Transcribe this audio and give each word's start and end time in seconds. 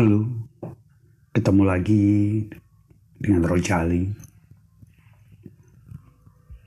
Halo, 0.00 0.24
ketemu 1.36 1.62
lagi 1.68 2.08
dengan 3.20 3.44
Rojali. 3.44 4.08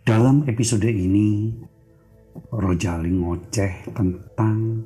Dalam 0.05 0.45
episode 0.45 0.86
ini, 0.86 1.50
Rojali 2.54 3.09
ngoceh 3.09 3.89
tentang 3.89 4.86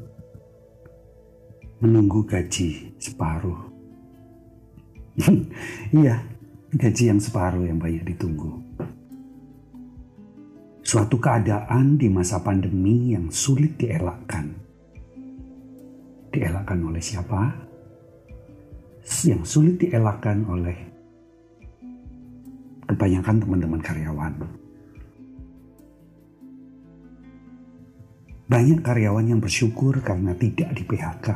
menunggu 1.83 2.23
gaji 2.23 2.95
separuh. 2.95 3.67
iya, 5.99 6.23
gaji 6.71 7.03
yang 7.03 7.19
separuh 7.19 7.67
yang 7.67 7.83
banyak 7.83 8.15
ditunggu. 8.15 8.63
Suatu 10.87 11.19
keadaan 11.19 11.99
di 11.99 12.07
masa 12.07 12.39
pandemi 12.39 13.11
yang 13.11 13.27
sulit 13.27 13.75
dielakkan. 13.75 14.55
Dielakkan 16.31 16.79
oleh 16.87 17.03
siapa? 17.03 17.66
Yang 19.07 19.47
sulit 19.47 19.79
dielakkan 19.79 20.43
oleh 20.51 20.75
kebanyakan 22.87 23.39
teman-teman 23.39 23.79
karyawan. 23.79 24.33
Banyak 28.47 28.79
karyawan 28.79 29.27
yang 29.27 29.39
bersyukur 29.43 29.99
karena 30.03 30.35
tidak 30.35 30.71
di 30.75 30.83
PHK. 30.87 31.27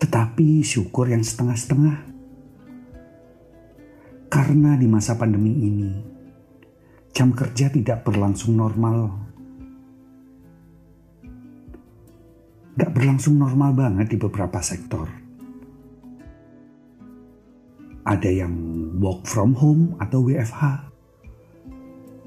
Tetapi 0.00 0.60
syukur 0.60 1.08
yang 1.08 1.24
setengah-setengah. 1.24 2.16
Karena 4.28 4.76
di 4.76 4.84
masa 4.84 5.16
pandemi 5.16 5.52
ini, 5.64 5.92
jam 7.16 7.32
kerja 7.32 7.72
tidak 7.72 8.04
berlangsung 8.04 8.52
normal. 8.52 9.16
Gak 12.76 12.92
berlangsung 12.92 13.40
normal 13.40 13.72
banget 13.72 14.12
di 14.12 14.20
beberapa 14.20 14.60
sektor 14.60 15.25
ada 18.06 18.30
yang 18.30 18.54
work 19.02 19.26
from 19.26 19.50
home 19.58 19.98
atau 19.98 20.22
WFH. 20.22 20.86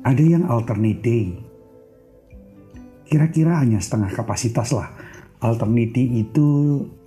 Ada 0.03 0.23
yang 0.23 0.43
alternate 0.51 0.99
day. 0.99 1.39
Kira-kira 3.07 3.63
hanya 3.63 3.79
setengah 3.79 4.11
kapasitas 4.11 4.75
lah. 4.75 4.91
Alternate 5.39 6.03
itu 6.03 6.47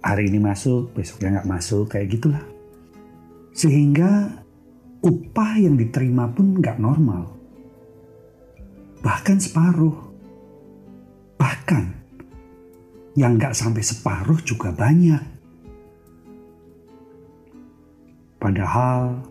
hari 0.01 0.33
ini 0.33 0.41
masuk, 0.41 0.97
besoknya 0.97 1.41
nggak 1.41 1.51
masuk, 1.53 1.85
kayak 1.93 2.17
gitulah. 2.17 2.43
Sehingga 3.53 4.41
upah 5.05 5.53
yang 5.61 5.77
diterima 5.77 6.33
pun 6.33 6.57
nggak 6.57 6.81
normal. 6.81 7.29
Bahkan 9.05 9.37
separuh. 9.37 9.97
Bahkan 11.37 11.85
yang 13.21 13.37
nggak 13.37 13.53
sampai 13.53 13.85
separuh 13.85 14.41
juga 14.41 14.73
banyak. 14.73 15.32
Padahal 18.43 19.23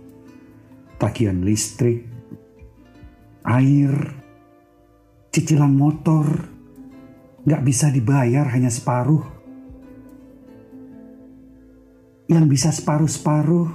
tagihan 0.96 1.44
listrik, 1.44 2.08
air, 3.44 3.92
cicilan 5.36 5.76
motor 5.76 6.24
nggak 7.44 7.60
bisa 7.68 7.92
dibayar 7.92 8.48
hanya 8.56 8.72
separuh. 8.72 9.20
Yang 12.32 12.46
bisa 12.48 12.72
separuh-separuh 12.72 13.68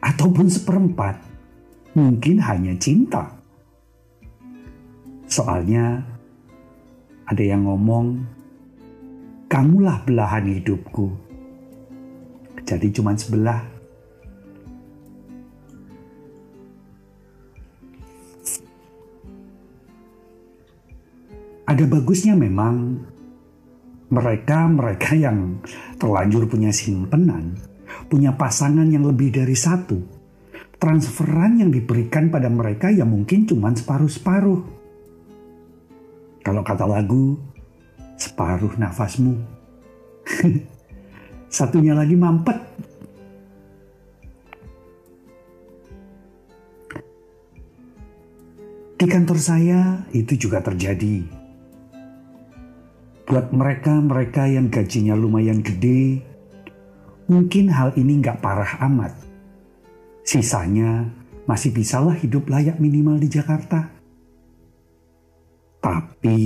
ataupun 0.00 0.48
seperempat 0.48 1.20
mungkin 1.92 2.40
hanya 2.40 2.72
cinta. 2.80 3.28
Soalnya 5.28 6.00
ada 7.28 7.44
yang 7.44 7.68
ngomong, 7.68 8.24
kamulah 9.52 10.00
belahan 10.08 10.48
hidupku. 10.48 11.12
Jadi 12.64 12.88
cuma 12.88 13.12
sebelah 13.12 13.77
Ada 21.68 21.84
bagusnya 21.84 22.32
memang 22.32 22.96
mereka-mereka 24.08 25.12
yang 25.28 25.60
terlanjur 26.00 26.48
punya 26.48 26.72
simpenan, 26.72 27.60
punya 28.08 28.32
pasangan 28.32 28.88
yang 28.88 29.04
lebih 29.04 29.36
dari 29.36 29.52
satu. 29.52 30.16
Transferan 30.78 31.60
yang 31.60 31.68
diberikan 31.74 32.30
pada 32.32 32.48
mereka 32.48 32.88
ya 32.88 33.04
mungkin 33.04 33.44
cuma 33.44 33.74
separuh-separuh. 33.74 34.62
Kalau 36.40 36.62
kata 36.64 36.86
lagu, 36.88 37.36
separuh 38.16 38.72
nafasmu. 38.80 39.36
Satunya 41.52 41.92
lagi 41.92 42.16
mampet. 42.16 42.56
Di 48.98 49.06
kantor 49.06 49.38
saya 49.38 50.06
itu 50.14 50.48
juga 50.48 50.62
terjadi 50.62 51.37
Buat 53.38 53.54
mereka-mereka 53.54 54.50
yang 54.50 54.66
gajinya 54.66 55.14
lumayan 55.14 55.62
gede, 55.62 56.26
mungkin 57.30 57.70
hal 57.70 57.94
ini 57.94 58.18
nggak 58.18 58.42
parah 58.42 58.82
amat. 58.90 59.14
Sisanya 60.26 61.06
masih 61.46 61.70
bisalah 61.70 62.18
hidup 62.18 62.50
layak 62.50 62.82
minimal 62.82 63.14
di 63.14 63.30
Jakarta. 63.30 63.94
Tapi 65.78 66.38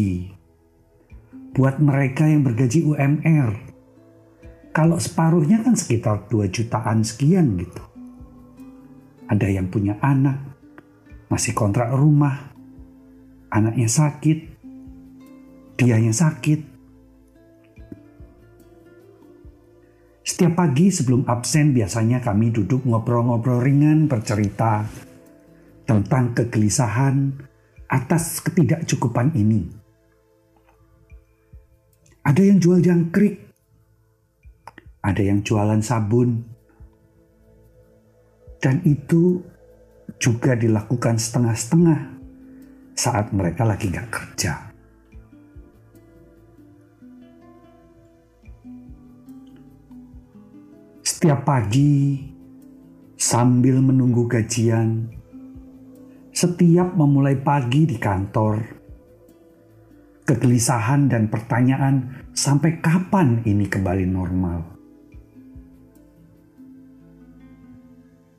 buat 1.57 1.81
mereka 1.81 2.29
yang 2.29 2.45
bergaji 2.45 2.85
UMR, 2.85 3.57
kalau 4.77 5.01
separuhnya 5.01 5.65
kan 5.65 5.73
sekitar 5.73 6.29
2 6.29 6.45
jutaan 6.53 7.01
sekian 7.09 7.57
gitu. 7.57 7.81
Ada 9.33 9.49
yang 9.49 9.73
punya 9.73 9.97
anak, 10.05 10.45
masih 11.33 11.57
kontrak 11.57 11.89
rumah, 11.89 12.53
anaknya 13.49 13.89
sakit, 13.89 14.61
dianya 15.81 16.13
sakit, 16.13 16.72
Setiap 20.43 20.59
pagi 20.59 20.91
sebelum 20.91 21.23
absen 21.31 21.71
biasanya 21.71 22.19
kami 22.19 22.51
duduk 22.51 22.83
ngobrol-ngobrol 22.83 23.63
ringan 23.63 24.11
bercerita 24.11 24.83
tentang 25.87 26.35
kegelisahan 26.35 27.31
atas 27.87 28.43
ketidakcukupan 28.43 29.39
ini. 29.39 29.71
Ada 32.27 32.43
yang 32.43 32.59
jual 32.59 32.83
jangkrik, 32.83 33.55
ada 35.07 35.23
yang 35.23 35.47
jualan 35.47 35.79
sabun, 35.79 36.43
dan 38.59 38.83
itu 38.83 39.47
juga 40.19 40.59
dilakukan 40.59 41.23
setengah-setengah 41.23 42.19
saat 42.99 43.31
mereka 43.31 43.63
lagi 43.63 43.95
gak 43.95 44.11
kerja. 44.11 44.72
Setiap 51.23 51.47
pagi, 51.47 52.19
sambil 53.15 53.79
menunggu 53.79 54.27
gajian, 54.27 55.07
setiap 56.35 56.99
memulai 56.99 57.39
pagi 57.39 57.87
di 57.87 57.95
kantor, 57.95 58.59
kegelisahan 60.27 61.07
dan 61.07 61.31
pertanyaan 61.31 62.27
sampai 62.35 62.83
kapan 62.83 63.39
ini 63.47 63.71
kembali 63.71 64.03
normal. 64.03 64.67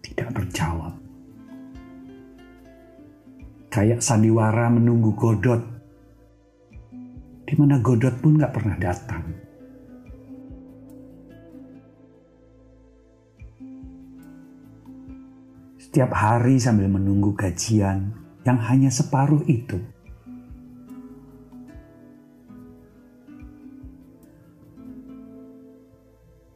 Tidak 0.03 0.27
terjawab. 0.35 0.93
Kayak 3.71 4.03
sandiwara 4.03 4.67
menunggu 4.67 5.15
Godot, 5.15 5.63
di 7.47 7.53
mana 7.55 7.79
Godot 7.79 8.19
pun 8.19 8.43
gak 8.43 8.51
pernah 8.51 8.75
datang. 8.75 9.52
Setiap 15.93 16.09
hari 16.09 16.57
sambil 16.57 16.89
menunggu 16.89 17.37
gajian 17.37 18.17
yang 18.49 18.57
hanya 18.65 18.89
separuh 18.89 19.45
itu. 19.45 19.77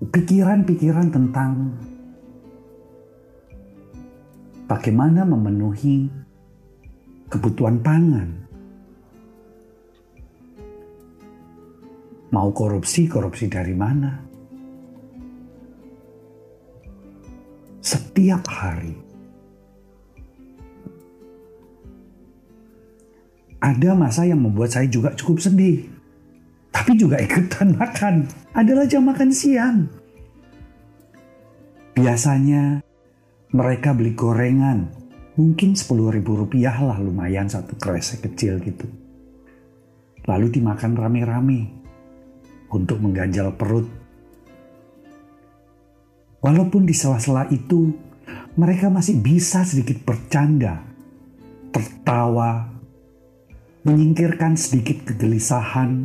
Pikiran-pikiran 0.01 1.13
tentang 1.13 1.69
bagaimana 4.65 5.21
memenuhi 5.21 6.09
kebutuhan 7.29 7.77
pangan. 7.85 8.29
Mau 12.33 12.49
korupsi, 12.57 13.05
korupsi 13.05 13.45
dari 13.45 13.77
mana? 13.77 14.17
Setiap 17.85 18.41
hari 18.49 19.06
ada 23.67 23.91
masa 23.91 24.23
yang 24.23 24.39
membuat 24.39 24.71
saya 24.71 24.87
juga 24.87 25.11
cukup 25.11 25.43
sedih. 25.43 25.83
Tapi 26.71 26.95
juga 26.95 27.19
ikutan 27.19 27.75
makan. 27.81 28.23
Adalah 28.55 28.87
jam 28.87 29.03
makan 29.03 29.29
siang. 29.35 29.91
Biasanya 31.99 32.79
mereka 33.51 33.91
beli 33.91 34.15
gorengan. 34.15 34.87
Mungkin 35.37 35.77
10 35.77 36.15
ribu 36.15 36.33
rupiah 36.33 36.73
lah 36.81 36.97
lumayan 36.97 37.45
satu 37.45 37.77
kresek 37.77 38.25
kecil 38.25 38.57
gitu. 38.63 38.87
Lalu 40.25 40.59
dimakan 40.59 40.97
rame-rame 40.97 41.61
untuk 42.73 43.03
mengganjal 43.03 43.53
perut. 43.53 43.85
Walaupun 46.41 46.87
di 46.87 46.95
sela-sela 46.95 47.45
itu 47.53 47.93
mereka 48.57 48.89
masih 48.89 49.21
bisa 49.21 49.61
sedikit 49.61 50.01
bercanda, 50.01 50.81
tertawa, 51.69 52.76
menyingkirkan 53.87 54.59
sedikit 54.59 55.07
kegelisahan, 55.07 56.03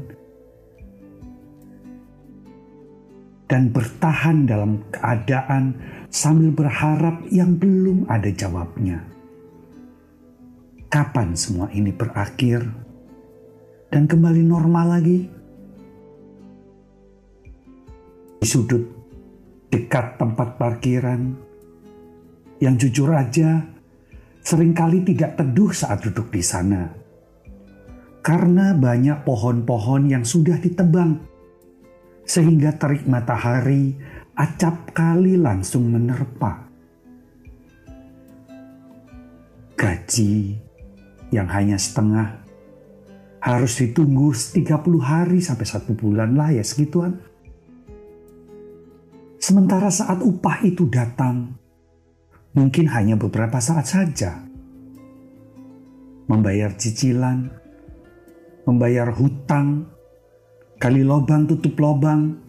dan 3.50 3.68
bertahan 3.74 4.46
dalam 4.46 4.86
keadaan 4.94 5.76
sambil 6.08 6.54
berharap 6.54 7.20
yang 7.28 7.58
belum 7.58 8.06
ada 8.06 8.30
jawabnya. 8.30 9.02
Kapan 10.86 11.34
semua 11.34 11.68
ini 11.74 11.90
berakhir 11.90 12.62
dan 13.90 14.06
kembali 14.06 14.40
normal 14.46 14.86
lagi? 14.96 15.20
Di 18.40 18.46
sudut 18.46 18.84
dekat 19.74 20.22
tempat 20.22 20.54
parkiran 20.54 21.20
yang 22.62 22.78
jujur 22.78 23.10
aja 23.10 23.68
sering 24.40 24.70
kali 24.70 25.02
tidak 25.02 25.34
teduh 25.34 25.74
saat 25.74 26.00
duduk 26.06 26.30
di 26.30 26.40
sana. 26.40 27.01
Karena 28.22 28.70
banyak 28.70 29.26
pohon-pohon 29.26 30.06
yang 30.06 30.22
sudah 30.22 30.54
ditebang 30.62 31.18
sehingga 32.22 32.70
terik 32.78 33.02
matahari 33.10 33.98
acap 34.38 34.94
kali 34.94 35.34
langsung 35.34 35.90
menerpa. 35.90 36.70
Gaji 39.74 40.54
yang 41.34 41.50
hanya 41.50 41.74
setengah 41.74 42.38
harus 43.42 43.74
ditunggu 43.82 44.30
30 44.30 44.70
hari 45.02 45.42
sampai 45.42 45.66
satu 45.66 45.98
bulan 45.98 46.38
lah 46.38 46.54
ya 46.54 46.62
segituan. 46.62 47.18
Sementara 49.42 49.90
saat 49.90 50.22
upah 50.22 50.62
itu 50.62 50.86
datang, 50.86 51.58
mungkin 52.54 52.86
hanya 52.94 53.18
beberapa 53.18 53.58
saat 53.58 53.90
saja. 53.90 54.38
Membayar 56.30 56.70
cicilan, 56.78 57.50
membayar 58.66 59.10
hutang, 59.10 59.92
Kali 60.82 61.06
lobang 61.06 61.46
tutup 61.46 61.78
lobang. 61.78 62.42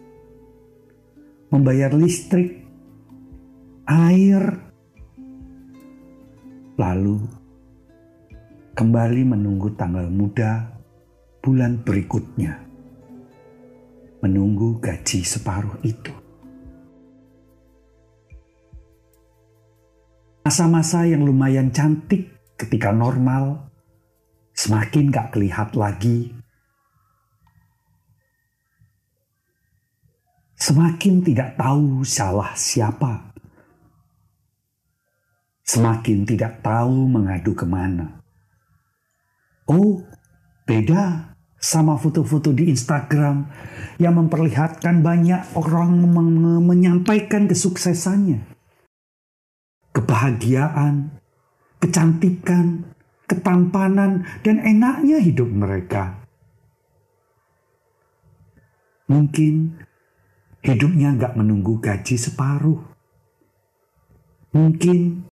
Membayar 1.54 1.94
listrik, 1.94 2.66
air. 3.86 4.42
Lalu 6.74 7.22
kembali 8.74 9.22
menunggu 9.22 9.70
tanggal 9.78 10.10
muda 10.10 10.66
bulan 11.38 11.78
berikutnya. 11.86 12.58
Menunggu 14.26 14.82
gaji 14.82 15.22
separuh 15.22 15.78
itu. 15.86 16.10
Masa-masa 20.42 21.06
yang 21.06 21.22
lumayan 21.22 21.70
cantik 21.70 22.34
ketika 22.58 22.90
normal, 22.90 23.70
semakin 24.54 25.10
gak 25.10 25.34
kelihat 25.34 25.74
lagi 25.74 26.32
semakin 30.64 31.20
tidak 31.20 31.60
tahu 31.60 32.00
salah 32.08 32.56
siapa. 32.56 33.36
Semakin 35.64 36.24
tidak 36.24 36.64
tahu 36.64 37.08
mengadu 37.08 37.52
ke 37.52 37.68
mana. 37.68 38.20
Oh, 39.68 40.00
beda 40.68 41.36
sama 41.56 41.96
foto-foto 41.96 42.52
di 42.52 42.68
Instagram 42.68 43.48
yang 43.96 44.20
memperlihatkan 44.20 45.00
banyak 45.00 45.56
orang 45.56 46.04
menyampaikan 46.64 47.48
kesuksesannya. 47.48 48.44
Kebahagiaan, 49.96 51.16
kecantikan, 51.80 52.92
ketampanan, 53.24 54.24
dan 54.44 54.60
enaknya 54.60 55.20
hidup 55.20 55.48
mereka. 55.48 56.24
Mungkin 59.08 59.76
hidupnya 60.64 61.12
nggak 61.12 61.36
menunggu 61.36 61.76
gaji 61.76 62.16
separuh. 62.16 62.80
Mungkin 64.54 65.28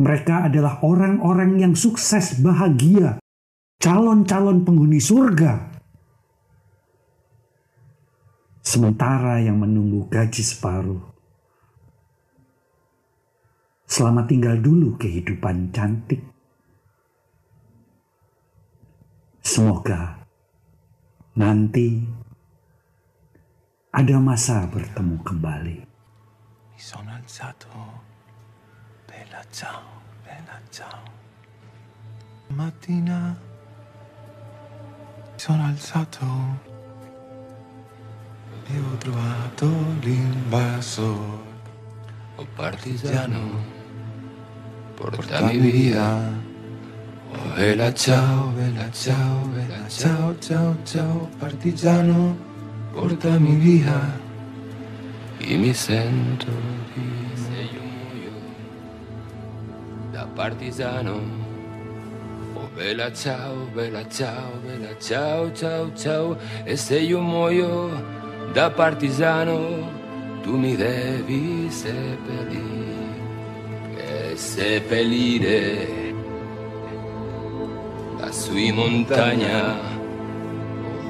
mereka 0.00 0.48
adalah 0.48 0.80
orang-orang 0.80 1.60
yang 1.60 1.74
sukses 1.76 2.40
bahagia, 2.40 3.20
calon-calon 3.82 4.64
penghuni 4.64 5.02
surga. 5.02 5.68
Sementara 8.64 9.42
yang 9.42 9.58
menunggu 9.60 10.06
gaji 10.08 10.40
separuh. 10.40 11.02
Selamat 13.90 14.30
tinggal 14.30 14.62
dulu 14.62 14.94
kehidupan 14.94 15.74
cantik. 15.74 16.29
Semoga 19.50 20.14
nanti 21.34 22.06
ada 23.90 24.22
masa 24.22 24.62
bertemu 24.70 25.26
kembali. 25.26 25.82
Mi 26.70 26.78
sono 26.78 27.10
alzato, 27.10 27.66
bella 29.10 29.42
ciao, 29.50 30.06
bella 30.22 30.54
ciao. 30.70 31.02
Mattina 32.54 33.34
mi 35.34 35.34
sono 35.34 35.66
alzato 35.66 36.26
e 38.70 38.74
ho 38.78 38.94
trovato 39.02 39.66
l'invasor. 40.06 41.42
Oh 42.38 42.46
partigiano, 42.54 43.58
portami 44.94 45.58
via. 45.58 46.06
Oh 46.06 46.49
bella 47.54 47.92
ciao, 47.92 48.52
bella 48.56 48.90
ciao, 48.90 49.46
bella 49.54 49.88
ciao, 49.88 50.38
ciao, 50.38 50.76
ciao, 50.84 51.28
partigiano. 51.38 52.48
porta 52.92 53.38
mi 53.38 53.54
via 53.54 54.18
e 55.38 55.56
mi 55.56 55.72
sento 55.72 56.50
di 56.92 57.30
sei 57.34 57.70
un 57.78 57.88
muoio 58.02 58.32
da 60.10 60.26
partigiano 60.34 61.20
oh 62.54 62.68
bella 62.74 63.12
ciao 63.12 63.68
bella 63.72 64.06
ciao 64.08 64.58
bella 64.64 64.98
ciao 64.98 65.52
ciao 65.52 65.92
ciao 65.94 66.36
e 66.64 66.76
se 66.76 66.98
io 66.98 67.20
muoio 67.20 67.90
da 68.52 68.70
partigiano 68.70 69.88
tu 70.42 70.56
mi 70.56 70.74
devi 70.74 71.70
seppellire 71.70 72.98
e 73.96 74.36
seppellire 74.36 75.99
sui 78.30 78.72
montagna 78.72 79.98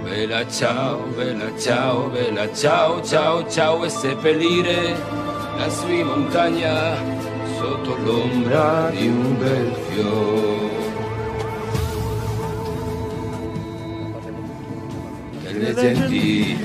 Bella 0.02 0.44
ciao, 0.48 1.04
bella 1.14 1.56
ciao, 1.56 2.08
bella 2.08 2.52
ciao, 2.52 3.00
ciao, 3.02 3.48
ciao 3.48 3.84
e 3.84 3.88
seppellire 3.88 4.96
la 5.56 5.68
sua 5.68 6.04
montagna 6.04 6.96
sotto 7.56 7.96
l'ombra 8.02 8.90
di 8.90 9.06
un 9.06 9.38
bel 9.38 9.72
fiore. 9.88 10.70
E 15.44 15.52
le 15.52 15.74
genti 15.74 16.58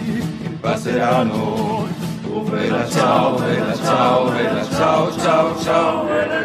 passeranno, 0.59 1.87
oh 2.31 2.41
bella 2.41 2.89
ciao, 2.89 3.37
bella 3.37 3.75
ciao, 3.75 4.31
bella 4.31 4.63
ciao, 4.69 5.19
ciao, 5.19 5.61
ciao. 5.61 6.44